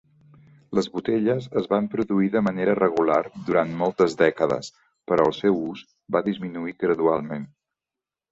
[0.77, 3.19] Les botelles es van produir de manera regular
[3.49, 4.71] durant moltes dècades,
[5.11, 5.83] però el seu ús
[6.17, 7.47] va disminuir gradualment.